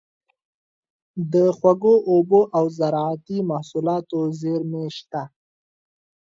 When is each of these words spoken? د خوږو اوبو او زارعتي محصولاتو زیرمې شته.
د 1.31 1.33
خوږو 1.57 1.95
اوبو 2.11 2.41
او 2.57 2.65
زارعتي 2.77 3.37
محصولاتو 3.51 4.19
زیرمې 4.39 4.85
شته. 4.97 5.23